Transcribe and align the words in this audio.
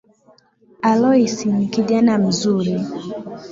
Alosi 0.81 1.49
ni 1.51 1.67
kijana 1.67 2.17
mzuri 2.17 2.79